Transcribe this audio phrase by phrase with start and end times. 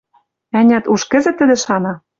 [0.59, 1.93] Ӓнят, уж кӹзӹт тӹдӹ шана